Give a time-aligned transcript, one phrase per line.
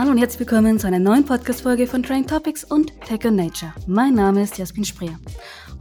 [0.00, 3.74] Hallo und herzlich willkommen zu einer neuen Podcast-Folge von Train Topics und Tech and Nature.
[3.86, 5.18] Mein Name ist Jasmin Spreer.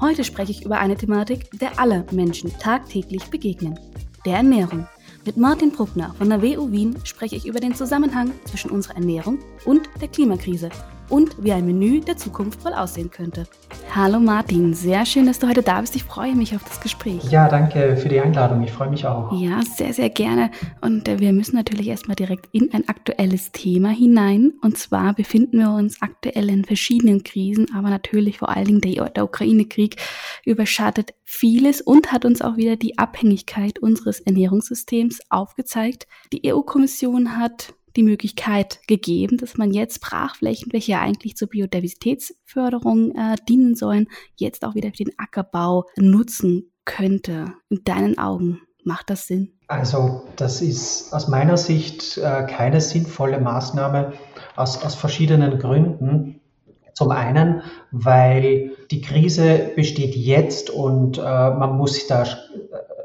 [0.02, 3.80] Heute spreche ich über eine Thematik, der alle Menschen tagtäglich begegnen:
[4.26, 4.86] der Ernährung.
[5.26, 9.40] Mit Martin Bruckner von der WU Wien spreche ich über den Zusammenhang zwischen unserer Ernährung
[9.64, 10.70] und der Klimakrise
[11.10, 13.48] und wie ein Menü der Zukunft wohl aussehen könnte.
[13.94, 15.96] Hallo Martin, sehr schön, dass du heute da bist.
[15.96, 17.24] Ich freue mich auf das Gespräch.
[17.32, 18.62] Ja, danke für die Einladung.
[18.64, 19.32] Ich freue mich auch.
[19.34, 20.52] Ja, sehr, sehr gerne.
[20.82, 24.54] Und äh, wir müssen natürlich erstmal direkt in ein aktuelles Thema hinein.
[24.62, 29.10] Und zwar befinden wir uns aktuell in verschiedenen Krisen, aber natürlich vor allen Dingen der,
[29.10, 29.96] der Ukraine-Krieg
[30.46, 36.08] überschattet vieles und hat uns auch wieder die Abhängigkeit unseres Ernährungssystems aufgezeigt.
[36.32, 43.36] Die EU-Kommission hat die Möglichkeit gegeben, dass man jetzt Brachflächen, welche eigentlich zur Biodiversitätsförderung äh,
[43.48, 47.54] dienen sollen, jetzt auch wieder für den Ackerbau nutzen könnte.
[47.70, 49.54] In deinen Augen macht das Sinn?
[49.68, 54.14] Also das ist aus meiner Sicht äh, keine sinnvolle Maßnahme
[54.56, 56.42] aus, aus verschiedenen Gründen.
[56.94, 62.26] Zum einen, weil die Krise besteht jetzt und äh, man muss da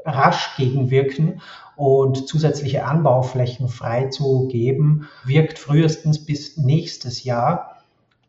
[0.05, 1.41] rasch gegenwirken
[1.75, 7.75] und zusätzliche Anbauflächen freizugeben, wirkt frühestens bis nächstes Jahr,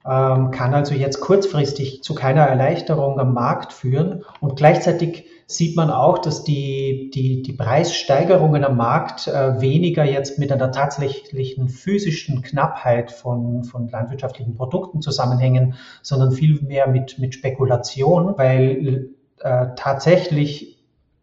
[0.04, 4.24] ähm, kann also jetzt kurzfristig zu keiner Erleichterung am Markt führen.
[4.40, 10.38] Und gleichzeitig sieht man auch, dass die, die, die Preissteigerungen am Markt äh, weniger jetzt
[10.38, 18.34] mit einer tatsächlichen physischen Knappheit von, von landwirtschaftlichen Produkten zusammenhängen, sondern vielmehr mit, mit Spekulation,
[18.36, 20.75] weil äh, tatsächlich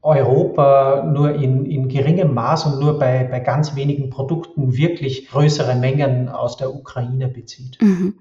[0.04, 5.76] Europa nur in, in geringem Maß und nur bei, bei ganz wenigen Produkten wirklich größere
[5.76, 7.82] Mengen aus der Ukraine bezieht.
[7.82, 8.16] Mhm.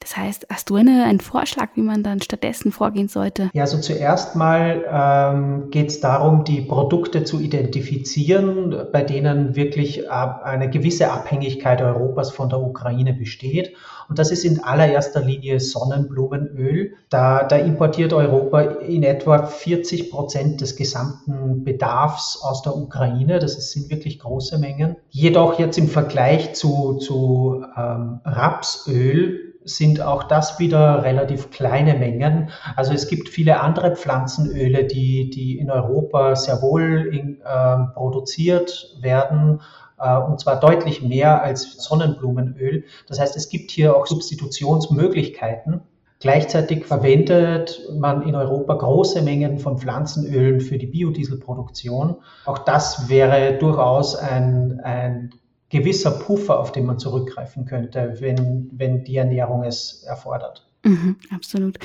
[0.00, 3.50] Das heißt, hast du eine, einen Vorschlag, wie man dann stattdessen vorgehen sollte?
[3.52, 10.10] Ja, also zuerst mal ähm, geht es darum, die Produkte zu identifizieren, bei denen wirklich
[10.10, 13.74] eine gewisse Abhängigkeit Europas von der Ukraine besteht.
[14.08, 16.94] Und das ist in allererster Linie Sonnenblumenöl.
[17.10, 23.38] Da, da importiert Europa in etwa 40 Prozent des gesamten Bedarfs aus der Ukraine.
[23.38, 24.96] Das sind wirklich große Mengen.
[25.10, 32.50] Jedoch jetzt im Vergleich zu, zu ähm, Rapsöl sind auch das wieder relativ kleine Mengen.
[32.76, 38.96] Also es gibt viele andere Pflanzenöle, die, die in Europa sehr wohl in, äh, produziert
[39.00, 39.60] werden
[39.96, 42.84] und zwar deutlich mehr als Sonnenblumenöl.
[43.08, 45.80] Das heißt, es gibt hier auch Substitutionsmöglichkeiten.
[46.18, 52.16] Gleichzeitig verwendet man in Europa große Mengen von Pflanzenölen für die Biodieselproduktion.
[52.46, 55.34] Auch das wäre durchaus ein, ein
[55.68, 60.66] gewisser Puffer, auf den man zurückgreifen könnte, wenn, wenn die Ernährung es erfordert.
[60.84, 61.78] Mhm, absolut.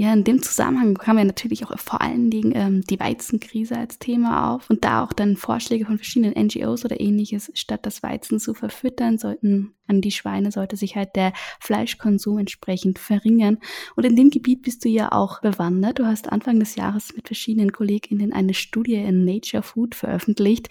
[0.00, 3.98] Ja, in dem Zusammenhang kam ja natürlich auch vor allen Dingen ähm, die Weizenkrise als
[3.98, 8.38] Thema auf und da auch dann Vorschläge von verschiedenen NGOs oder ähnliches, statt das Weizen
[8.38, 13.58] zu verfüttern, sollten an die Schweine sollte sich halt der Fleischkonsum entsprechend verringern.
[13.96, 15.98] Und in dem Gebiet bist du ja auch bewandert.
[15.98, 20.68] Du hast Anfang des Jahres mit verschiedenen KollegInnen eine Studie in Nature Food veröffentlicht.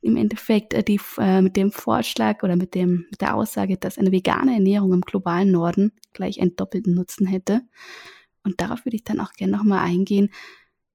[0.00, 3.98] Im Endeffekt äh, die, äh, mit dem Vorschlag oder mit, dem, mit der Aussage, dass
[3.98, 7.62] eine vegane Ernährung im globalen Norden gleich einen doppelten Nutzen hätte.
[8.44, 10.30] Und darauf würde ich dann auch gerne nochmal eingehen.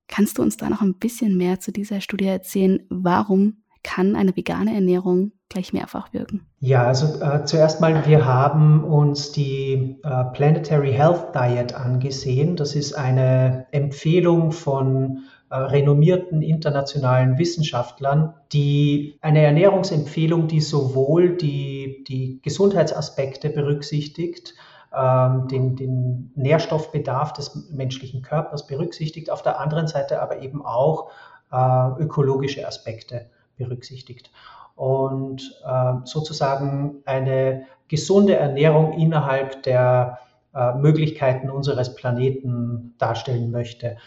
[0.07, 2.85] Kannst du uns da noch ein bisschen mehr zu dieser Studie erzählen?
[2.89, 6.47] Warum kann eine vegane Ernährung gleich mehrfach wirken?
[6.59, 12.55] Ja, also äh, zuerst mal, wir haben uns die äh, Planetary Health Diet angesehen.
[12.55, 22.03] Das ist eine Empfehlung von äh, renommierten internationalen Wissenschaftlern, die eine Ernährungsempfehlung, die sowohl die,
[22.07, 24.55] die Gesundheitsaspekte berücksichtigt,
[24.95, 31.11] den, den Nährstoffbedarf des menschlichen Körpers berücksichtigt, auf der anderen Seite aber eben auch
[31.51, 34.31] äh, ökologische Aspekte berücksichtigt.
[34.75, 40.19] Und äh, sozusagen eine gesunde Ernährung innerhalb der
[40.53, 43.97] äh, Möglichkeiten unseres Planeten darstellen möchte.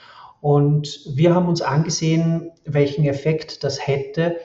[0.41, 4.37] Und wir haben uns angesehen, welchen Effekt das hätte,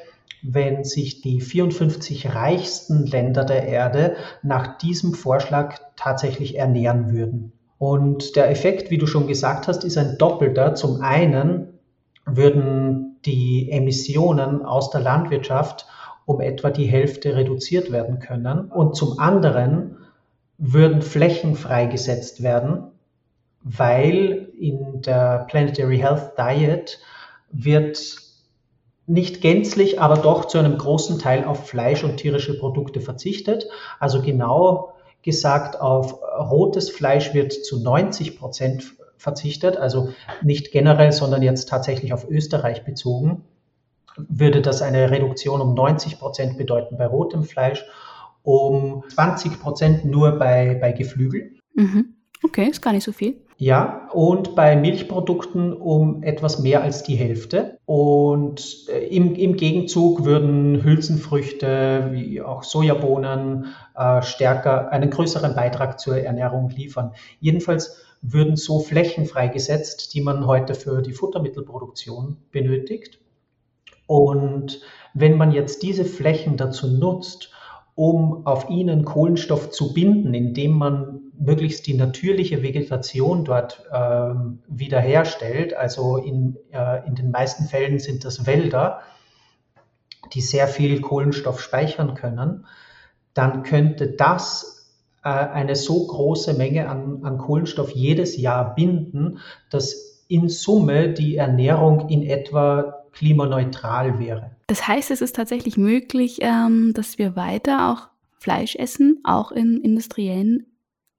[0.43, 7.53] wenn sich die 54 reichsten Länder der Erde nach diesem Vorschlag tatsächlich ernähren würden.
[7.77, 10.75] Und der Effekt, wie du schon gesagt hast, ist ein doppelter.
[10.75, 11.79] Zum einen
[12.25, 15.85] würden die Emissionen aus der Landwirtschaft
[16.25, 18.71] um etwa die Hälfte reduziert werden können.
[18.71, 19.97] Und zum anderen
[20.57, 22.91] würden Flächen freigesetzt werden,
[23.61, 26.99] weil in der Planetary Health Diet
[27.51, 27.97] wird
[29.05, 33.67] nicht gänzlich, aber doch zu einem großen Teil auf Fleisch und tierische Produkte verzichtet.
[34.00, 40.09] Also genau gesagt, auf rotes Fleisch wird zu 90 Prozent verzichtet, also
[40.41, 43.44] nicht generell, sondern jetzt tatsächlich auf Österreich bezogen,
[44.17, 47.85] würde das eine Reduktion um 90 Prozent bedeuten bei rotem Fleisch
[48.44, 51.53] um 20 Prozent nur bei, bei Geflügel.
[51.73, 52.12] Mhm.
[52.43, 53.35] Okay, ist gar nicht so viel.
[53.57, 57.77] Ja, und bei Milchprodukten um etwas mehr als die Hälfte.
[57.85, 65.99] Und äh, im, im Gegenzug würden Hülsenfrüchte wie auch Sojabohnen äh, stärker einen größeren Beitrag
[65.99, 67.13] zur Ernährung liefern.
[67.39, 73.19] Jedenfalls würden so Flächen freigesetzt, die man heute für die Futtermittelproduktion benötigt.
[74.07, 74.81] Und
[75.13, 77.51] wenn man jetzt diese Flächen dazu nutzt,
[77.95, 84.33] um auf ihnen Kohlenstoff zu binden, indem man möglichst die natürliche Vegetation dort äh,
[84.68, 85.74] wiederherstellt.
[85.74, 89.01] Also in, äh, in den meisten Fällen sind das Wälder,
[90.33, 92.65] die sehr viel Kohlenstoff speichern können.
[93.33, 94.91] Dann könnte das
[95.24, 99.39] äh, eine so große Menge an, an Kohlenstoff jedes Jahr binden,
[99.69, 104.51] dass in Summe die Ernährung in etwa klimaneutral wäre.
[104.68, 108.09] Das heißt, es ist tatsächlich möglich, ähm, dass wir weiter auch
[108.39, 110.72] Fleisch essen, auch in industriellen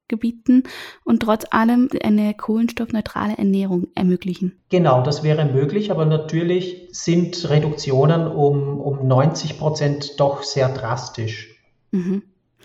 [0.07, 0.63] Gebieten
[1.03, 4.59] und trotz allem eine kohlenstoffneutrale Ernährung ermöglichen.
[4.69, 11.59] Genau, das wäre möglich, aber natürlich sind Reduktionen um, um 90 Prozent doch sehr drastisch.
[11.91, 12.23] Mhm.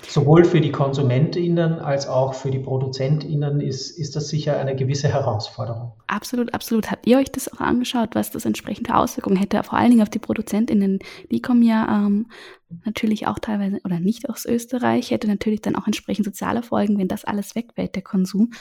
[0.09, 5.09] Sowohl für die KonsumentInnen als auch für die ProduzentInnen ist, ist das sicher eine gewisse
[5.09, 5.93] Herausforderung.
[6.09, 6.91] Absolut, absolut.
[6.91, 10.11] Habt ihr euch das auch angeschaut, was das entsprechende Auswirkungen hätte, vor allen Dingen auf
[10.11, 10.99] die ProduzentInnen?
[11.31, 12.27] Die kommen ja ähm,
[12.85, 17.09] natürlich auch teilweise oder nicht aus Österreich, hätte natürlich dann auch entsprechend soziale Folgen, wenn
[17.09, 18.53] das alles wegfällt, der Konsum.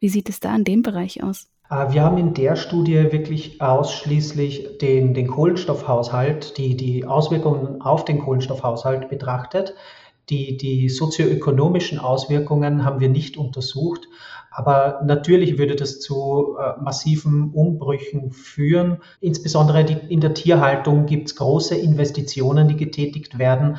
[0.00, 1.48] Wie sieht es da in dem Bereich aus?
[1.70, 8.04] Äh, wir haben in der Studie wirklich ausschließlich den, den Kohlenstoffhaushalt, die, die Auswirkungen auf
[8.04, 9.74] den Kohlenstoffhaushalt betrachtet.
[10.30, 14.08] Die, die sozioökonomischen Auswirkungen haben wir nicht untersucht.
[14.50, 18.98] Aber natürlich würde das zu äh, massiven Umbrüchen führen.
[19.20, 23.78] Insbesondere die, in der Tierhaltung gibt es große Investitionen, die getätigt werden.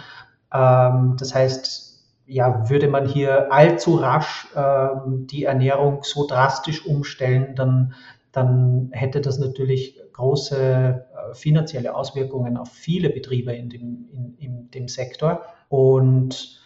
[0.54, 1.90] Ähm, das heißt,
[2.28, 7.94] ja, würde man hier allzu rasch ähm, die Ernährung so drastisch umstellen, dann,
[8.32, 14.72] dann hätte das natürlich große äh, finanzielle Auswirkungen auf viele Betriebe in dem, in, in
[14.72, 15.42] dem Sektor.
[15.70, 16.60] Und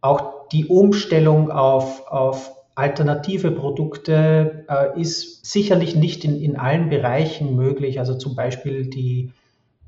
[0.00, 7.56] auch die Umstellung auf, auf alternative Produkte äh, ist sicherlich nicht in, in allen Bereichen
[7.56, 7.98] möglich.
[7.98, 9.32] Also zum Beispiel die,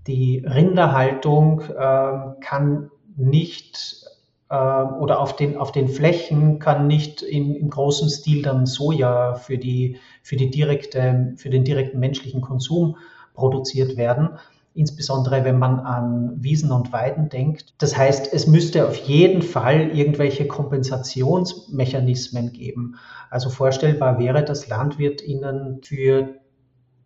[0.07, 4.05] die Rinderhaltung äh, kann nicht
[4.49, 9.35] äh, oder auf den, auf den Flächen kann nicht in, im großen Stil dann Soja
[9.35, 12.97] für, die, für, die direkte, für den direkten menschlichen Konsum
[13.35, 14.39] produziert werden
[14.77, 17.75] insbesondere wenn man an Wiesen und Weiden denkt.
[17.79, 22.97] Das heißt, es müsste auf jeden Fall irgendwelche Kompensationsmechanismen geben.
[23.31, 26.37] Also vorstellbar wäre, dass LandwirtInnen für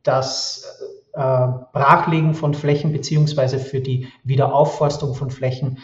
[0.02, 0.64] das
[1.12, 5.78] äh, Brachlegen von Flächen beziehungsweise für die Wiederaufforstung von Flächen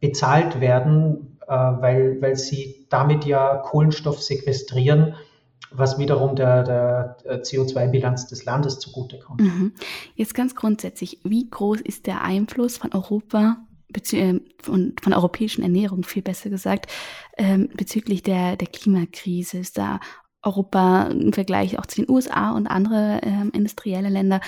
[0.00, 5.14] bezahlt werden, äh, weil, weil sie damit ja Kohlenstoff sequestrieren
[5.70, 9.40] was wiederum der, der CO2-Bilanz des Landes zugutekommt.
[9.40, 9.72] Mhm.
[10.14, 13.58] Jetzt ganz grundsätzlich, wie groß ist der Einfluss von Europa
[14.12, 16.90] äh, von, von europäischen Ernährung, viel besser gesagt,
[17.36, 19.58] ähm, bezüglich der, der Klimakrise?
[19.58, 20.00] Ist da
[20.42, 24.40] Europa im Vergleich auch zu den USA und andere ähm, industrielle Länder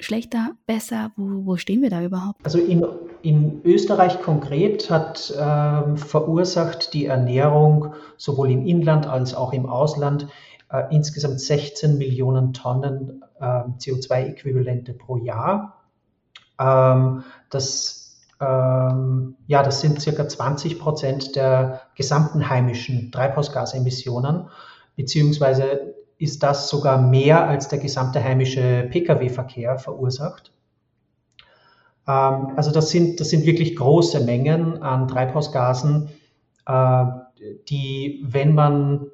[0.00, 1.12] schlechter, besser?
[1.16, 2.44] Wo, wo stehen wir da überhaupt?
[2.44, 2.84] Also in,
[3.22, 10.26] in Österreich konkret hat ähm, verursacht die Ernährung sowohl im Inland als auch im Ausland
[10.70, 15.82] äh, insgesamt 16 Millionen Tonnen äh, CO2-Äquivalente pro Jahr.
[16.58, 24.48] Ähm, das, ähm, ja, das sind circa 20 Prozent der gesamten heimischen Treibhausgasemissionen,
[24.96, 30.52] beziehungsweise ist das sogar mehr als der gesamte heimische Pkw-Verkehr verursacht.
[32.06, 36.10] Ähm, also das sind, das sind wirklich große Mengen an Treibhausgasen,
[36.66, 37.04] äh,
[37.68, 39.06] die, wenn man,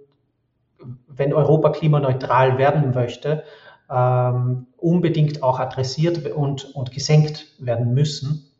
[1.08, 3.44] wenn Europa klimaneutral werden möchte,
[3.90, 8.50] ähm, unbedingt auch adressiert und, und gesenkt werden müssen.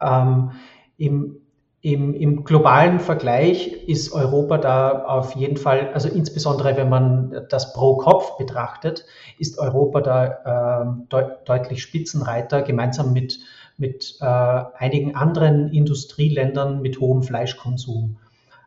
[0.00, 0.52] Ähm,
[0.96, 1.45] Im
[1.82, 7.74] im, Im, globalen Vergleich ist Europa da auf jeden Fall, also insbesondere wenn man das
[7.74, 9.04] pro Kopf betrachtet,
[9.38, 13.38] ist Europa da äh, de deutlich Spitzenreiter, gemeinsam mit,
[13.76, 18.16] mit äh, einigen anderen Industrieländern mit hohem Fleischkonsum.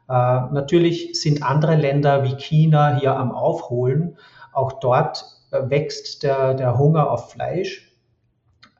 [0.07, 4.17] Äh, natürlich sind andere Länder wie China hier am Aufholen.
[4.53, 7.91] Auch dort äh, wächst der, der Hunger auf Fleisch.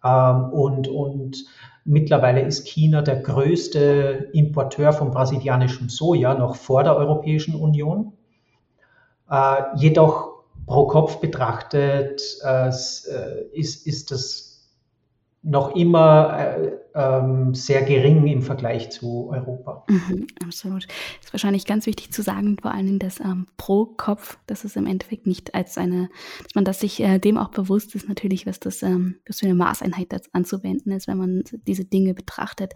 [0.04, 1.46] Ähm, und, und
[1.90, 8.14] Mittlerweile ist China der größte Importeur von brasilianischem Soja, noch vor der Europäischen Union.
[9.28, 14.49] Äh, jedoch pro Kopf betrachtet äh, ist, ist das
[15.42, 19.86] noch immer äh, ähm, sehr gering im Vergleich zu Europa.
[19.88, 20.86] Mhm, absolut.
[21.24, 24.76] Ist wahrscheinlich ganz wichtig zu sagen, vor allen Dingen das ähm, pro Kopf, dass es
[24.76, 26.10] im Endeffekt nicht als eine,
[26.44, 29.46] dass man das sich äh, dem auch bewusst ist, natürlich, was das, ähm, was für
[29.46, 32.74] eine Maßeinheit das anzuwenden ist, wenn man diese Dinge betrachtet.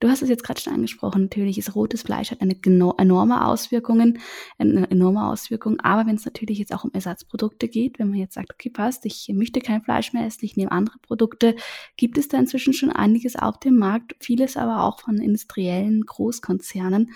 [0.00, 4.18] Du hast es jetzt gerade schon angesprochen, natürlich ist rotes Fleisch hat eine enorme Auswirkungen,
[4.58, 8.34] eine enorme Auswirkung, aber wenn es natürlich jetzt auch um Ersatzprodukte geht, wenn man jetzt
[8.34, 11.56] sagt, okay, passt, ich möchte kein Fleisch mehr essen, ich nehme andere Produkte,
[11.96, 17.10] gibt es da inzwischen schon einiges auf dem Markt, vieles aber auch von industriellen Großkonzernen.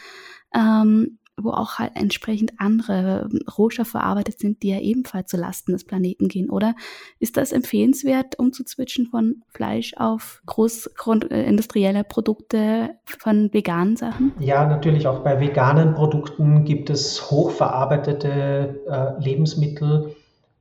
[0.55, 5.73] Ähm, wo auch halt entsprechend andere ähm, Rohstoffe verarbeitet sind, die ja ebenfalls zu Lasten
[5.73, 6.75] des Planeten gehen, oder?
[7.19, 14.33] Ist das empfehlenswert, umzuzwitschen von Fleisch auf großindustrielle Produkte von veganen Sachen?
[14.39, 20.15] Ja, natürlich auch bei veganen Produkten gibt es hochverarbeitete äh, Lebensmittel,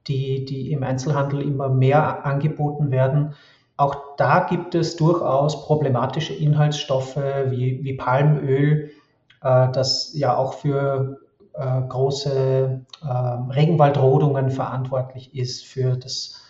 [0.07, 3.33] die, die im Einzelhandel immer mehr angeboten werden.
[3.77, 8.91] Auch da gibt es durchaus problematische Inhaltsstoffe wie, wie Palmöl,
[9.41, 11.19] äh, das ja auch für
[11.53, 16.41] äh, große ähm, Regenwaldrodungen verantwortlich ist, für das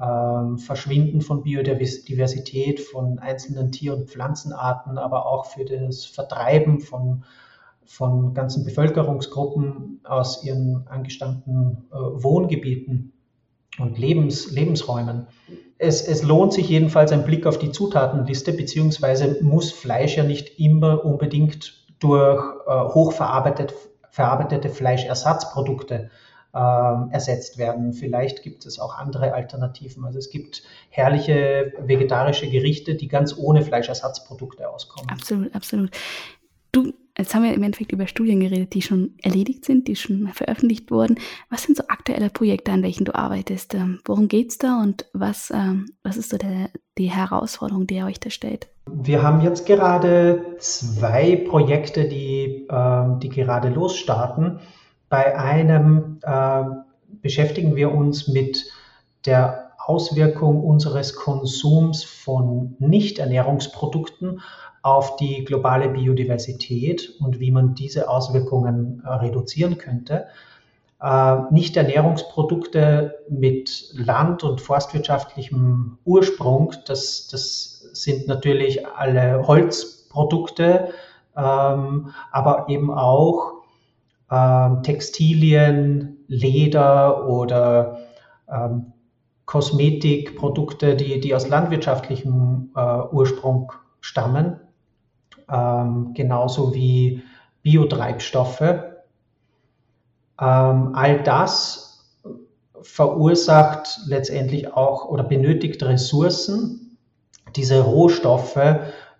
[0.00, 7.24] ähm, Verschwinden von Biodiversität, von einzelnen Tier- und Pflanzenarten, aber auch für das Vertreiben von,
[7.84, 13.12] von ganzen Bevölkerungsgruppen aus ihren angestammten äh, Wohngebieten
[13.78, 15.26] und Lebens, Lebensräumen.
[15.78, 20.58] Es, es, lohnt sich jedenfalls ein Blick auf die Zutatenliste, beziehungsweise muss Fleisch ja nicht
[20.58, 23.74] immer unbedingt durch äh, hochverarbeitete
[24.10, 26.10] verarbeitete Fleischersatzprodukte
[26.52, 26.58] äh,
[27.10, 27.92] ersetzt werden.
[27.92, 30.04] Vielleicht gibt es auch andere Alternativen.
[30.04, 35.08] Also es gibt herrliche vegetarische Gerichte, die ganz ohne Fleischersatzprodukte auskommen.
[35.10, 35.90] Absolut, absolut.
[36.72, 40.28] Du, jetzt haben wir im Endeffekt über Studien geredet, die schon erledigt sind, die schon
[40.28, 41.18] veröffentlicht wurden.
[41.50, 43.74] Was sind so aktuelle Projekte, an welchen du arbeitest?
[43.74, 47.96] Ähm, worum geht es da und was, ähm, was ist so der, die Herausforderung, die
[47.96, 48.68] ihr euch da stellt?
[48.86, 54.60] Wir haben jetzt gerade zwei Projekte, die, äh, die gerade losstarten.
[55.08, 56.62] Bei einem äh,
[57.22, 58.66] beschäftigen wir uns mit
[59.24, 64.42] der Auswirkung unseres Konsums von Nicht-Ernährungsprodukten
[64.82, 70.26] auf die globale Biodiversität und wie man diese Auswirkungen äh, reduzieren könnte.
[71.00, 80.90] Äh, Nicht-Ernährungsprodukte mit land- und forstwirtschaftlichem Ursprung, das, das sind natürlich alle Holzprodukte,
[81.34, 83.62] ähm, aber eben auch
[84.30, 88.00] ähm, Textilien, Leder oder
[88.52, 88.92] ähm,
[89.48, 94.60] Kosmetikprodukte, die, die aus landwirtschaftlichem äh, Ursprung stammen,
[95.50, 97.22] ähm, genauso wie
[97.62, 98.60] Biotreibstoffe.
[98.60, 98.94] Ähm,
[100.92, 102.14] all das
[102.82, 106.98] verursacht letztendlich auch oder benötigt Ressourcen,
[107.56, 108.60] diese Rohstoffe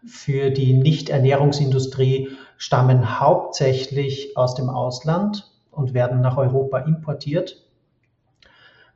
[0.05, 7.65] für die Nichternährungsindustrie stammen hauptsächlich aus dem Ausland und werden nach Europa importiert,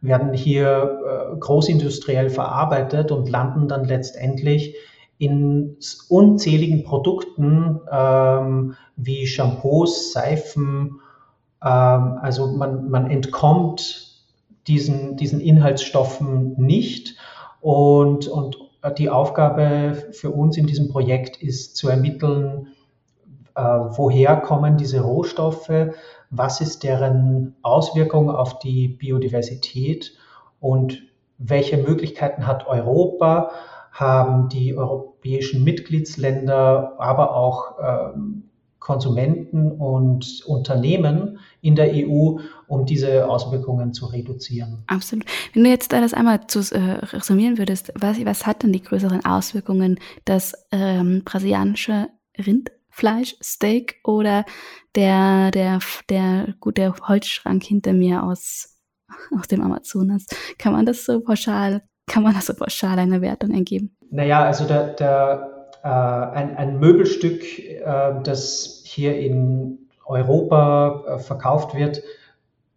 [0.03, 4.75] werden hier äh, großindustriell verarbeitet und landen dann letztendlich
[5.19, 5.77] in
[6.09, 11.01] unzähligen Produkten ähm, wie Shampoos, Seifen.
[11.65, 14.21] Ähm, also man, man entkommt
[14.67, 17.17] diesen, diesen Inhaltsstoffen nicht
[17.61, 18.57] und, und
[18.99, 22.69] die Aufgabe für uns in diesem Projekt ist zu ermitteln,
[23.55, 25.71] woher kommen diese Rohstoffe,
[26.31, 30.13] was ist deren Auswirkung auf die Biodiversität
[30.61, 31.03] und
[31.39, 33.51] welche Möglichkeiten hat Europa,
[33.91, 38.45] haben die europäischen Mitgliedsländer, aber auch ähm,
[38.79, 44.83] Konsumenten und Unternehmen in der EU, um diese Auswirkungen zu reduzieren.
[44.89, 45.25] Absolut.
[45.53, 49.25] Wenn du jetzt das einmal zu äh, resümieren würdest, was, was hat denn die größeren
[49.25, 52.09] Auswirkungen, das ähm, brasilianische
[52.93, 54.45] Rindfleisch, Steak oder
[54.95, 58.79] der, der, der, gut, der Holzschrank hinter mir aus,
[59.39, 60.27] aus dem Amazonas?
[60.59, 63.97] Kann man das so pauschal, kann man das so pauschal eine Wertung ergeben?
[64.11, 71.75] Naja, also der, der äh, ein, ein, Möbelstück, äh, das hier in Europa äh, verkauft
[71.75, 72.03] wird,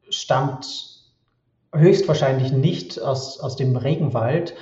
[0.10, 0.65] stammt
[1.74, 4.55] höchstwahrscheinlich nicht aus, aus dem Regenwald.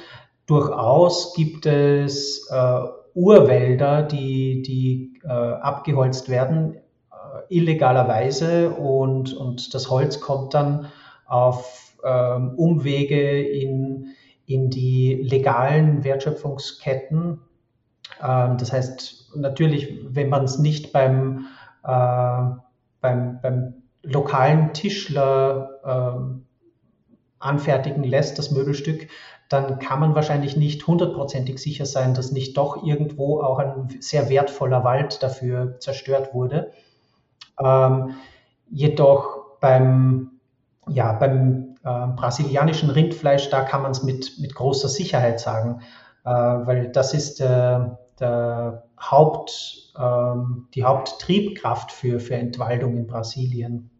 [0.47, 2.79] Durchaus gibt es äh,
[3.15, 10.87] Urwälder, die, die äh, abgeholzt werden, äh, illegalerweise und, und das Holz kommt dann
[11.25, 14.07] auf ähm, Umwege in,
[14.45, 17.39] in die legalen Wertschöpfungsketten.
[18.21, 21.45] Ähm, das heißt, natürlich, wenn man es nicht beim,
[21.83, 22.41] äh,
[23.01, 26.43] beim, beim lokalen Tischler äh,
[27.39, 29.07] anfertigen lässt, das Möbelstück,
[29.53, 34.27] dann kann man wahrscheinlich nicht hundertprozentig sicher sein, dass nicht doch irgendwo auch ein sehr
[34.29, 36.71] wertvoller Wald dafür zerstört wurde.
[37.59, 38.15] Ähm,
[38.69, 40.31] jedoch beim,
[40.89, 45.81] ja, beim äh, brasilianischen Rindfleisch, da kann man es mit, mit großer Sicherheit sagen,
[46.25, 47.79] äh, weil das ist äh,
[48.19, 53.91] der Haupt, ähm, die Haupttriebkraft für, für Entwaldung in Brasilien.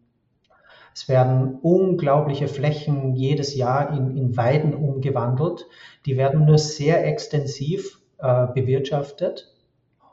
[0.94, 5.66] Es werden unglaubliche Flächen jedes Jahr in, in Weiden umgewandelt.
[6.06, 9.52] Die werden nur sehr extensiv äh, bewirtschaftet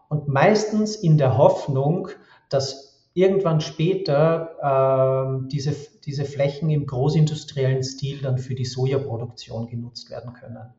[0.09, 2.09] und meistens in der Hoffnung,
[2.49, 10.09] dass irgendwann später äh, diese, diese Flächen im großindustriellen Stil dann für die Sojaproduktion genutzt
[10.09, 10.73] werden können.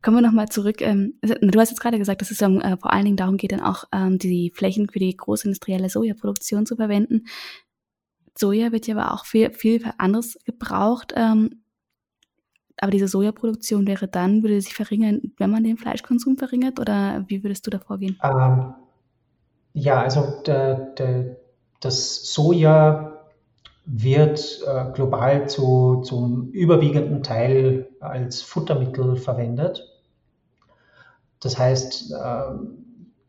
[0.00, 0.80] Kommen wir nochmal zurück.
[0.80, 3.60] Ähm, du hast jetzt gerade gesagt, dass es äh, vor allen Dingen darum geht, dann
[3.60, 7.26] auch ähm, die Flächen für die großindustrielle Sojaproduktion zu verwenden.
[8.36, 11.12] Soja wird ja aber auch viel, viel anderes gebraucht.
[11.16, 11.62] Ähm,
[12.78, 16.80] aber diese Sojaproduktion wäre dann, würde sich verringern, wenn man den Fleischkonsum verringert?
[16.80, 18.18] Oder wie würdest du da vorgehen?
[18.22, 18.74] Ähm,
[19.74, 21.36] ja, also de, de,
[21.80, 23.12] das Soja
[23.84, 29.88] wird äh, global zu, zum überwiegenden Teil als Futtermittel verwendet.
[31.40, 32.44] Das heißt, äh,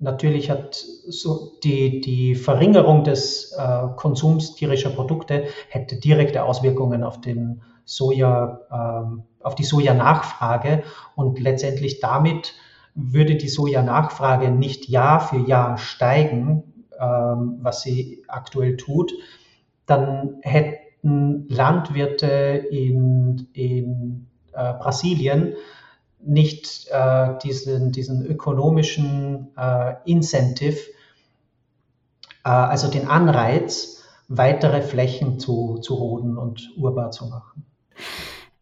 [0.03, 7.21] Natürlich hat so die, die Verringerung des äh, Konsums tierischer Produkte hätte direkte Auswirkungen auf
[7.21, 10.83] den Soja, äh, auf die Sojanachfrage.
[11.15, 12.53] Und letztendlich damit
[12.95, 19.13] würde die Sojanachfrage nicht Jahr für Jahr steigen, äh, was sie aktuell tut,
[19.85, 25.53] dann hätten Landwirte in, in äh, Brasilien
[26.25, 30.77] nicht äh, diesen, diesen ökonomischen äh, Incentive,
[32.43, 37.65] äh, also den Anreiz, weitere Flächen zu, zu roden und urbar zu machen.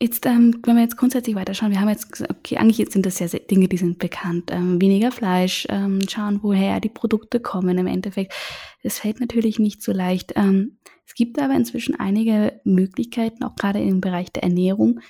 [0.01, 3.19] Jetzt, ähm, wenn wir jetzt grundsätzlich weiterschauen, wir haben jetzt gesagt, okay, eigentlich sind das
[3.19, 4.49] ja Dinge, die sind bekannt.
[4.51, 8.33] Ähm, weniger Fleisch, ähm, schauen, woher die Produkte kommen im Endeffekt.
[8.81, 10.33] Das fällt natürlich nicht so leicht.
[10.35, 15.01] Ähm, es gibt aber inzwischen einige Möglichkeiten, auch gerade im Bereich der Ernährung,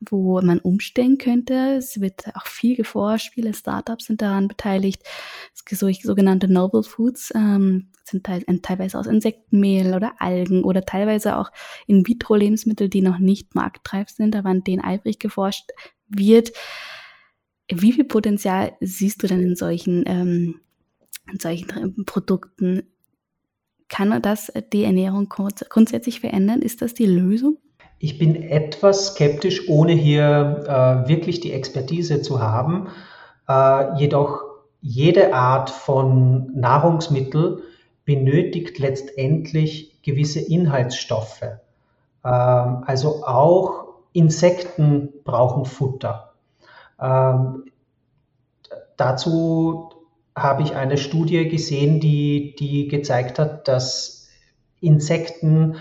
[0.00, 1.76] wo man umstellen könnte.
[1.78, 5.02] Es wird auch viel geforscht, viele Startups sind daran beteiligt.
[6.02, 11.50] sogenannte Novel Foods ähm, sind teil, teilweise aus Insektenmehl oder Algen oder teilweise auch
[11.86, 15.70] In-vitro-Lebensmittel, die noch nicht marktreif sind, aber an denen eifrig geforscht
[16.08, 16.52] wird.
[17.70, 20.60] Wie viel Potenzial siehst du denn in solchen, ähm,
[21.30, 22.84] in solchen Produkten?
[23.88, 26.62] Kann das die Ernährung grundsätzlich verändern?
[26.62, 27.58] Ist das die Lösung?
[27.98, 32.88] Ich bin etwas skeptisch, ohne hier äh, wirklich die Expertise zu haben.
[33.48, 34.42] Äh, jedoch
[34.80, 37.62] jede Art von Nahrungsmittel
[38.04, 41.42] benötigt letztendlich gewisse Inhaltsstoffe.
[41.42, 41.58] Äh,
[42.28, 46.34] also auch Insekten brauchen Futter.
[47.00, 47.64] Ähm,
[48.96, 49.90] dazu
[50.36, 54.28] habe ich eine Studie gesehen, die, die gezeigt hat, dass
[54.80, 55.76] Insekten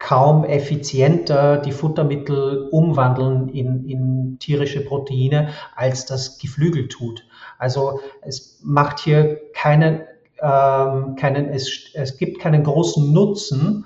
[0.00, 7.24] kaum effizienter die Futtermittel umwandeln in, in tierische Proteine, als das Geflügel tut.
[7.58, 10.00] Also es macht hier keinen,
[10.40, 13.84] ähm, keinen es, es gibt keinen großen Nutzen,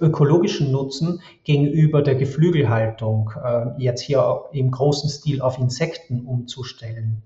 [0.00, 7.22] ökologischen Nutzen gegenüber der Geflügelhaltung, äh, jetzt hier im großen Stil auf Insekten umzustellen.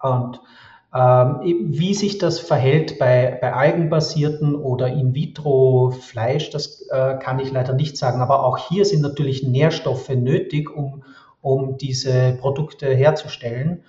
[0.00, 0.40] Und
[0.90, 7.98] wie sich das verhält bei, bei algenbasierten oder In-vitro-Fleisch, das äh, kann ich leider nicht
[7.98, 8.22] sagen.
[8.22, 11.04] Aber auch hier sind natürlich Nährstoffe nötig, um,
[11.42, 13.84] um diese Produkte herzustellen.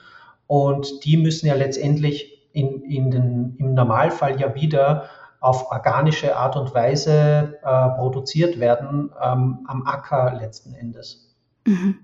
[0.46, 5.10] Und die müssen ja letztendlich in, in den, im Normalfall ja wieder
[5.40, 11.34] auf organische Art und Weise äh, produziert werden, ähm, am Acker letzten Endes.
[11.66, 12.00] Mhm.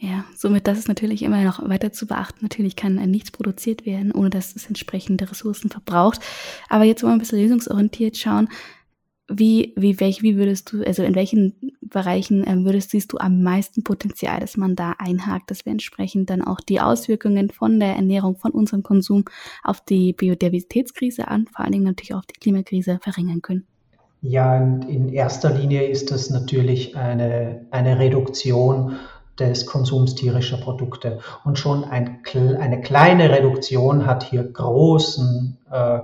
[0.00, 2.38] Ja, somit das ist natürlich immer noch weiter zu beachten.
[2.42, 6.20] Natürlich kann nichts produziert werden, ohne dass es entsprechende Ressourcen verbraucht.
[6.68, 8.48] Aber jetzt wollen wir ein bisschen lösungsorientiert schauen.
[9.30, 13.42] Wie, wie, welch, wie würdest du, also in welchen Bereichen äh, würdest, siehst du am
[13.42, 17.94] meisten Potenzial, dass man da einhakt, dass wir entsprechend dann auch die Auswirkungen von der
[17.94, 19.24] Ernährung, von unserem Konsum
[19.64, 23.66] auf die Biodiversitätskrise an, vor allen Dingen natürlich auch die Klimakrise verringern können?
[24.22, 28.96] Ja, in erster Linie ist das natürlich eine, eine Reduktion
[29.38, 31.18] des Konsums tierischer Produkte.
[31.44, 32.20] Und schon ein,
[32.58, 36.00] eine kleine Reduktion hat hier großen äh, äh,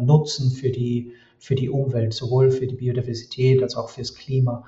[0.00, 4.64] Nutzen für die, für die Umwelt, sowohl für die Biodiversität als auch fürs Klima.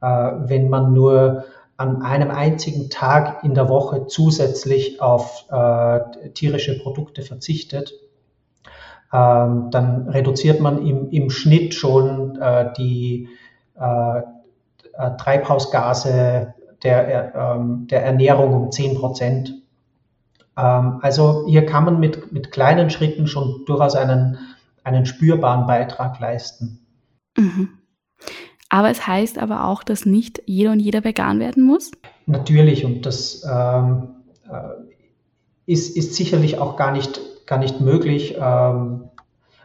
[0.00, 1.44] Äh, wenn man nur
[1.76, 7.92] an einem einzigen Tag in der Woche zusätzlich auf äh, tierische Produkte verzichtet,
[9.12, 13.28] ähm, dann reduziert man im, im Schnitt schon äh, die
[13.78, 14.22] äh,
[15.18, 16.54] Treibhausgase
[16.86, 19.54] der, ähm, der Ernährung um 10 Prozent.
[20.56, 24.38] Ähm, also hier kann man mit, mit kleinen Schritten schon durchaus einen,
[24.84, 26.86] einen spürbaren Beitrag leisten.
[27.36, 27.70] Mhm.
[28.68, 31.90] Aber es heißt aber auch, dass nicht jeder und jeder vegan werden muss?
[32.26, 34.08] Natürlich und das ähm,
[34.50, 38.36] äh, ist, ist sicherlich auch gar nicht, gar nicht möglich.
[38.40, 39.04] Ähm,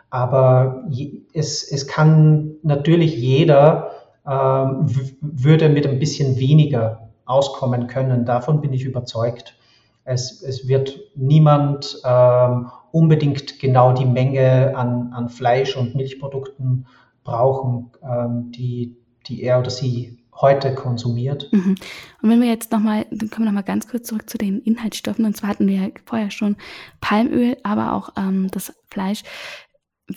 [0.10, 0.88] aber
[1.34, 3.92] es, es kann natürlich jeder
[4.28, 4.86] ähm,
[5.22, 8.26] würde mit ein bisschen weniger auskommen können.
[8.26, 9.56] Davon bin ich überzeugt.
[10.04, 16.88] Es, es wird niemand ähm, unbedingt genau die Menge an, an Fleisch und Milchprodukten
[17.24, 21.50] brauchen, ähm, die, die er oder sie heute konsumiert.
[21.52, 21.76] Mhm.
[22.22, 25.26] Und wenn wir jetzt nochmal, dann kommen wir nochmal ganz kurz zurück zu den Inhaltsstoffen.
[25.26, 26.58] Und zwar hatten wir ja vorher schon
[27.00, 29.24] Palmöl, aber auch ähm, das Fleisch.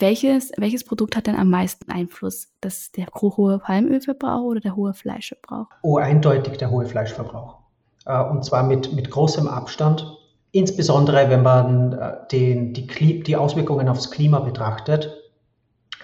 [0.01, 2.49] Welches, welches Produkt hat denn am meisten Einfluss?
[2.61, 5.67] Das der hohe Palmölverbrauch oder der hohe Fleischverbrauch?
[5.83, 7.59] Oh, eindeutig der hohe Fleischverbrauch.
[8.07, 10.19] Äh, und zwar mit, mit großem Abstand.
[10.51, 15.17] Insbesondere, wenn man äh, den, die, die Auswirkungen aufs Klima betrachtet,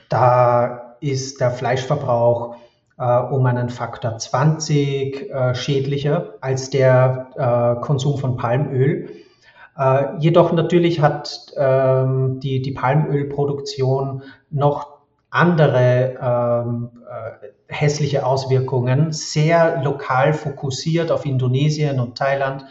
[0.09, 2.57] da ist der Fleischverbrauch
[2.99, 9.11] äh, um einen Faktor 20 äh, schädlicher als der Konsum von Palmöl.
[9.81, 14.99] Äh, jedoch natürlich hat ähm, die, die Palmölproduktion noch
[15.31, 22.67] andere ähm, äh, hässliche Auswirkungen, sehr lokal fokussiert auf Indonesien und Thailand,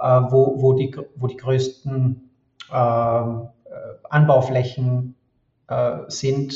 [0.00, 2.30] äh, wo, wo, die, wo die größten
[2.72, 3.48] ähm,
[4.08, 5.14] Anbauflächen
[6.06, 6.54] sind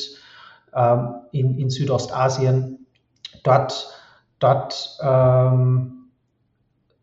[1.33, 2.87] in, in Südostasien.
[3.43, 3.89] Dort,
[4.39, 6.00] dort, ähm,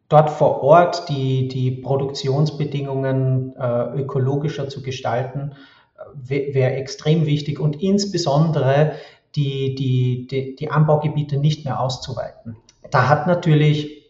[0.10, 5.54] dort vor Ort die, die Produktionsbedingungen äh, ökologischer zu gestalten,
[6.28, 8.94] äh, wäre extrem wichtig und insbesondere
[9.36, 12.58] die, die, die, die Anbaugebiete nicht mehr auszuweiten.
[12.90, 14.06] Da hat natürlich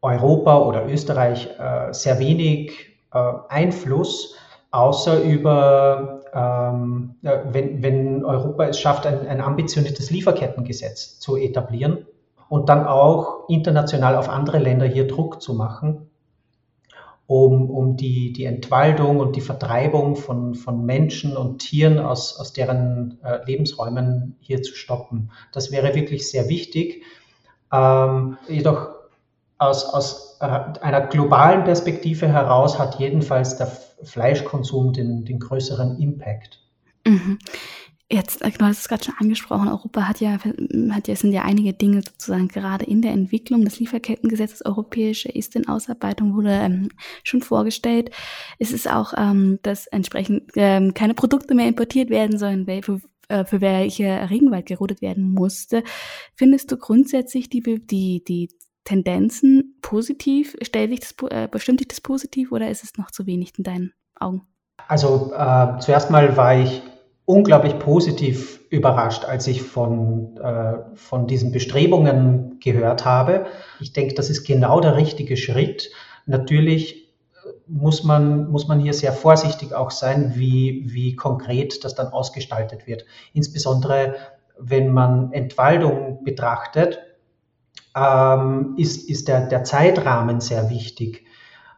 [0.00, 2.72] Europa oder Österreich äh, sehr wenig
[3.12, 4.36] äh, Einfluss,
[4.70, 12.06] außer über, ähm, wenn, wenn Europa es schafft, ein, ein ambitioniertes Lieferkettengesetz zu etablieren
[12.48, 16.10] und dann auch international auf andere Länder hier Druck zu machen,
[17.26, 22.52] um, um die, die Entwaldung und die Vertreibung von, von Menschen und Tieren aus, aus
[22.52, 25.32] deren äh, Lebensräumen hier zu stoppen.
[25.52, 27.02] Das wäre wirklich sehr wichtig.
[27.72, 28.90] Ähm, jedoch
[29.58, 33.66] aus, aus äh, einer globalen Perspektive heraus hat jedenfalls der
[34.02, 36.60] Fleischkonsum den, den größeren Impact.
[37.06, 37.38] Mhm.
[38.10, 40.38] Jetzt, äh, du hast es gerade schon angesprochen, Europa hat ja,
[40.90, 43.64] hat ja, sind ja einige Dinge sozusagen gerade in der Entwicklung.
[43.64, 46.88] Das Lieferkettengesetz, das europäische, ist in Ausarbeitung, wurde ähm,
[47.24, 48.10] schon vorgestellt.
[48.60, 53.44] Es ist auch, ähm, dass entsprechend ähm, keine Produkte mehr importiert werden sollen, für, äh,
[53.44, 55.82] für welche Regenwald gerodet werden musste.
[56.36, 58.50] Findest du grundsätzlich die, die, die
[58.84, 60.56] Tendenzen positiv?
[60.62, 63.64] Stellt sich das, äh, bestimmt dich das positiv oder ist es noch zu wenig in
[63.64, 64.42] deinen Augen?
[64.86, 66.82] Also äh, zuerst mal war ich
[67.26, 73.46] unglaublich positiv überrascht, als ich von, äh, von diesen Bestrebungen gehört habe.
[73.80, 75.90] Ich denke, das ist genau der richtige Schritt.
[76.24, 81.94] Natürlich äh, muss man, muss man hier sehr vorsichtig auch sein, wie, wie konkret das
[81.94, 83.04] dann ausgestaltet wird.
[83.34, 84.14] Insbesondere
[84.58, 86.98] wenn man Entwaldung betrachtet,
[87.94, 91.24] ähm, ist, ist der, der Zeitrahmen sehr wichtig.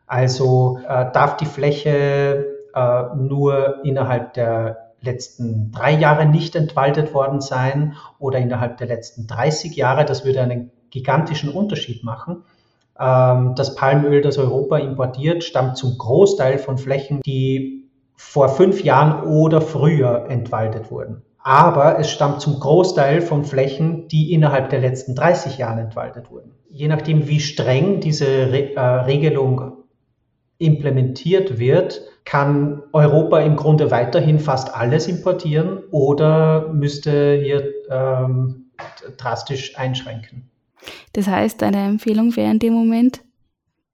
[0.07, 7.41] Also äh, darf die Fläche äh, nur innerhalb der letzten drei Jahre nicht entwaldet worden
[7.41, 10.05] sein oder innerhalb der letzten 30 Jahre.
[10.05, 12.45] Das würde einen gigantischen Unterschied machen.
[12.99, 19.25] Ähm, das Palmöl, das Europa importiert, stammt zum Großteil von Flächen, die vor fünf Jahren
[19.25, 25.15] oder früher entwaldet wurden aber es stammt zum Großteil von Flächen, die innerhalb der letzten
[25.15, 26.53] 30 Jahre entwaldet wurden.
[26.69, 29.78] Je nachdem, wie streng diese Re äh, Regelung
[30.59, 38.67] implementiert wird, kann Europa im Grunde weiterhin fast alles importieren oder müsste hier ähm,
[39.17, 40.51] drastisch einschränken.
[41.13, 43.23] Das heißt, deine Empfehlung wäre in dem Moment,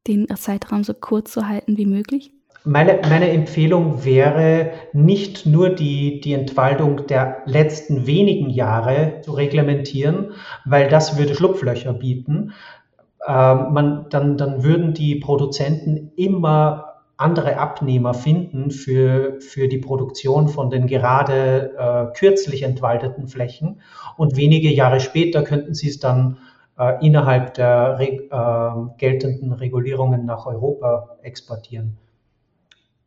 [0.06, 2.32] den Zeitraum so kurz zu halten wie möglich?
[2.66, 10.32] Meine, meine Empfehlung wäre, nicht nur die, die Entwaldung der letzten wenigen Jahre zu reglementieren,
[10.64, 12.52] weil das würde Schlupflöcher bieten.
[13.26, 20.48] Ähm, man, dann, dann würden die Produzenten immer andere Abnehmer finden für, für die Produktion
[20.48, 23.80] von den gerade äh, kürzlich entwaldeten Flächen.
[24.16, 26.38] Und wenige Jahre später könnten sie es dann
[26.78, 31.96] äh, innerhalb der äh, geltenden Regulierungen nach Europa exportieren.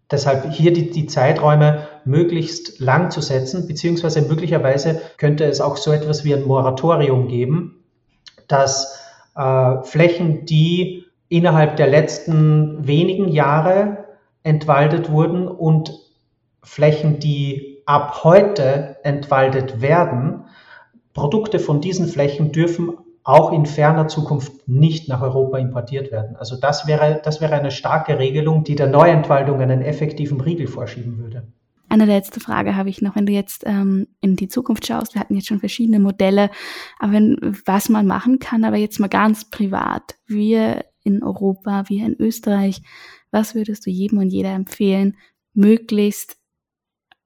[0.09, 5.91] Deshalb hier die, die Zeiträume möglichst lang zu setzen, beziehungsweise möglicherweise könnte es auch so
[5.91, 7.83] etwas wie ein Moratorium geben,
[8.47, 9.06] dass
[9.37, 14.05] äh, Flächen, die innerhalb der letzten wenigen Jahre
[14.43, 15.93] entwaldet wurden und
[16.63, 20.45] Flächen, die ab heute entwaldet werden.
[21.13, 26.37] Produkte von diesen Flächen dürfen auch in ferner Zukunft nicht nach Europa importiert werden.
[26.37, 31.17] Also das wäre, das wäre eine starke Regelung, die der Neuentwaldung einen effektiven Riegel vorschieben
[31.17, 31.47] würde.
[31.89, 35.13] Eine letzte Frage habe ich noch, wenn du jetzt ähm, in die Zukunft schaust.
[35.13, 36.49] Wir hatten jetzt schon verschiedene Modelle,
[36.99, 40.15] aber wenn, was man machen kann, aber jetzt mal ganz privat.
[40.25, 42.81] Wir in Europa, wir in Österreich,
[43.31, 45.15] was würdest du jedem und jeder empfehlen,
[45.53, 46.37] möglichst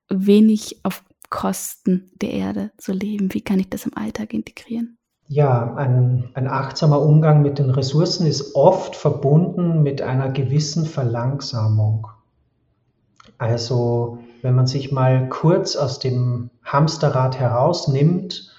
[0.09, 3.33] wenig auf Kosten der Erde zu leben?
[3.33, 4.97] Wie kann ich das im Alltag integrieren?
[5.27, 12.07] Ja, ein, ein achtsamer Umgang mit den Ressourcen ist oft verbunden mit einer gewissen Verlangsamung.
[13.37, 18.51] Also wenn man sich mal kurz aus dem Hamsterrad herausnimmt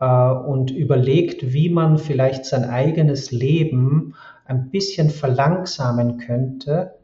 [0.00, 4.14] äh, und überlegt, wie man vielleicht sein eigenes Leben
[4.44, 6.94] ein bisschen verlangsamen könnte,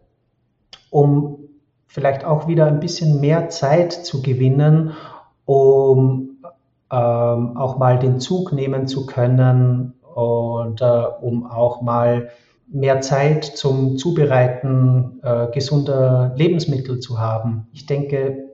[0.91, 1.39] um
[1.87, 4.93] vielleicht auch wieder ein bisschen mehr Zeit zu gewinnen,
[5.45, 6.39] um
[6.91, 10.83] ähm, auch mal den Zug nehmen zu können und
[11.21, 12.31] um auch mal
[12.71, 17.69] mehr Zeit zum Zubereiten äh, gesunder Lebensmittel zu haben.
[17.73, 18.49] Ich denke,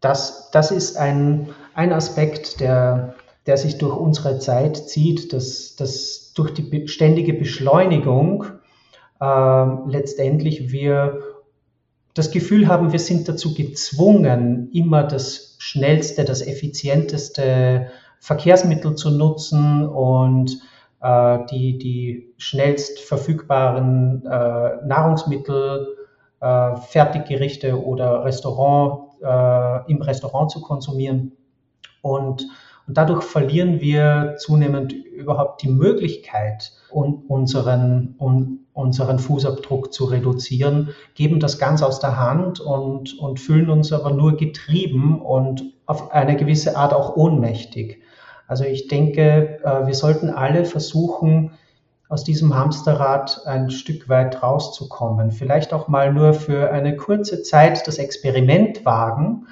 [0.00, 3.14] das, das ist ein, ein Aspekt, der,
[3.46, 8.44] der sich durch unsere Zeit zieht, dass, dass durch die ständige Beschleunigung
[9.20, 11.20] äh, letztendlich wir
[12.12, 17.88] das Gefühl haben, wir sind dazu gezwungen, immer das schnellste, das effizienteste
[18.20, 20.60] Verkehrsmittel zu nutzen und
[21.50, 25.96] die, die schnellst verfügbaren äh, Nahrungsmittel,
[26.40, 31.32] äh, Fertiggerichte oder Restaurant, äh, im Restaurant zu konsumieren.
[32.02, 32.46] Und,
[32.86, 40.90] und dadurch verlieren wir zunehmend überhaupt die Möglichkeit, un, unseren, un, unseren Fußabdruck zu reduzieren,
[41.14, 46.12] geben das ganz aus der Hand und, und fühlen uns aber nur getrieben und auf
[46.12, 48.02] eine gewisse Art auch ohnmächtig.
[48.46, 51.52] Also ich denke, äh, wir sollten alle versuchen,
[52.08, 55.32] aus diesem Hamsterrad ein Stück weit rauszukommen.
[55.32, 59.46] Vielleicht auch mal nur für eine kurze Zeit das Experiment wagen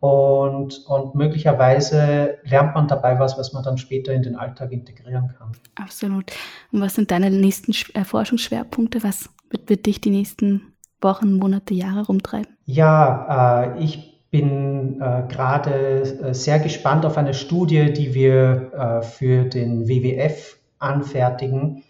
[0.00, 5.34] und, und möglicherweise lernt man dabei was, was man dann später in den Alltag integrieren
[5.36, 5.52] kann.
[5.74, 6.32] Absolut.
[6.70, 9.02] Und was sind deine nächsten äh, Forschungsschwerpunkte?
[9.02, 12.56] Was wird, wird dich die nächsten Wochen, Monate, Jahre rumtreiben?
[12.66, 19.02] Ja, äh, ich bin äh, gerade äh, sehr gespannt auf eine Studie, die wir äh,
[19.02, 21.84] für den WWF anfertigen,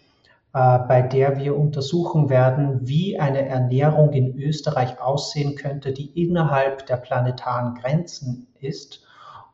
[0.53, 6.85] äh, bei der wir untersuchen werden, wie eine Ernährung in Österreich aussehen könnte, die innerhalb
[6.85, 9.03] der planetaren Grenzen ist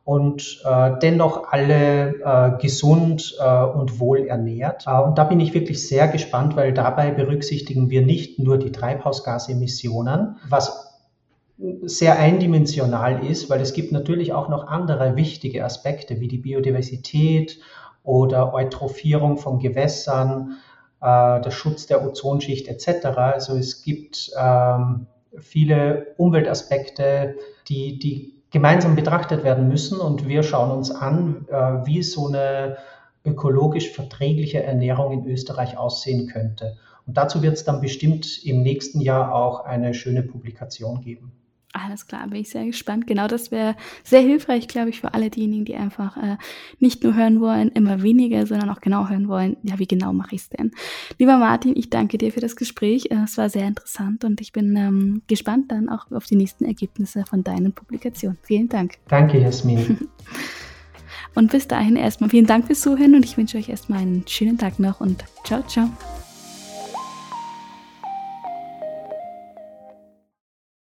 [0.04, 3.38] und äh, dennoch alle äh, gesund
[3.74, 4.86] und wohl ernährt.
[4.86, 10.36] und da bin ich wirklich sehr gespannt, weil dabei berücksichtigen wir nicht nur die Treibhausgasemissionen,
[10.50, 10.83] was
[11.56, 17.60] sehr eindimensional ist, weil es gibt natürlich auch noch andere wichtige Aspekte wie die Biodiversität
[18.02, 20.56] oder Eutrophierung von Gewässern,
[21.00, 23.06] äh, der Schutz der Ozonschicht etc.
[23.16, 25.06] Also es gibt ähm,
[25.38, 27.36] viele Umweltaspekte,
[27.68, 31.54] die, die gemeinsam betrachtet werden müssen und wir schauen uns an, äh,
[31.86, 32.78] wie so eine
[33.24, 36.76] ökologisch verträgliche Ernährung in Österreich aussehen könnte.
[37.06, 41.32] Und dazu wird es dann bestimmt im nächsten Jahr auch eine schöne Publikation geben.
[41.76, 43.08] Alles klar, bin ich sehr gespannt.
[43.08, 46.36] Genau das wäre sehr hilfreich, glaube ich, für alle diejenigen, die einfach äh,
[46.78, 50.36] nicht nur hören wollen, immer weniger, sondern auch genau hören wollen, ja, wie genau mache
[50.36, 50.70] ich es denn?
[51.18, 53.10] Lieber Martin, ich danke dir für das Gespräch.
[53.10, 56.64] Äh, es war sehr interessant und ich bin ähm, gespannt dann auch auf die nächsten
[56.64, 58.38] Ergebnisse von deinen Publikationen.
[58.42, 58.92] Vielen Dank.
[59.08, 60.08] Danke, Jasmin.
[61.34, 64.58] und bis dahin erstmal vielen Dank fürs Zuhören und ich wünsche euch erstmal einen schönen
[64.58, 65.90] Tag noch und ciao, ciao.